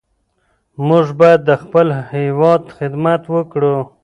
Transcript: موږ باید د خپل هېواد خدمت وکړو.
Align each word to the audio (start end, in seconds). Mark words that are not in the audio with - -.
موږ 0.87 1.05
باید 1.19 1.39
د 1.49 1.51
خپل 1.63 1.87
هېواد 2.13 2.61
خدمت 2.77 3.21
وکړو. 3.35 3.77